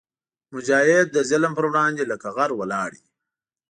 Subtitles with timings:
[0.53, 3.05] مجاهد د ظلم پر وړاندې لکه غر ولاړ وي.